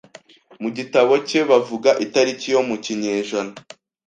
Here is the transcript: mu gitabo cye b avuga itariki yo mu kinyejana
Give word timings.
mu 0.61 0.69
gitabo 0.77 1.13
cye 1.27 1.41
b 1.47 1.49
avuga 1.59 1.89
itariki 2.05 2.47
yo 2.55 2.61
mu 2.69 2.75
kinyejana 2.83 3.53